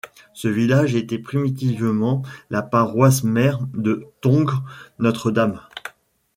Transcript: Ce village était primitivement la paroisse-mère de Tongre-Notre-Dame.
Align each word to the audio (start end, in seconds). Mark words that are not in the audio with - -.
Ce 0.33 0.47
village 0.47 0.95
était 0.95 1.19
primitivement 1.19 2.23
la 2.49 2.63
paroisse-mère 2.63 3.59
de 3.75 4.07
Tongre-Notre-Dame. 4.21 5.61